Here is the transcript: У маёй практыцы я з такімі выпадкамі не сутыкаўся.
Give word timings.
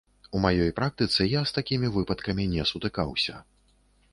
У 0.37 0.39
маёй 0.45 0.71
практыцы 0.79 1.27
я 1.33 1.43
з 1.49 1.55
такімі 1.57 1.91
выпадкамі 1.99 2.49
не 2.55 2.63
сутыкаўся. 2.71 3.35